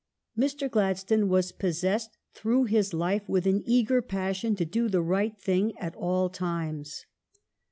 Mr. 0.35 0.67
Gladstone 0.67 1.29
was 1.29 1.51
possessed 1.51 2.17
through 2.33 2.63
his 2.63 2.91
life 2.91 3.29
with 3.29 3.45
an 3.45 3.61
eager 3.67 4.01
passion 4.01 4.55
to 4.55 4.65
do 4.65 4.89
the 4.89 4.99
right 4.99 5.37
thing 5.37 5.77
at 5.77 5.95
all 5.95 6.27
times. 6.27 7.05